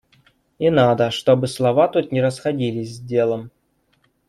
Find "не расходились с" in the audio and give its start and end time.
2.11-2.99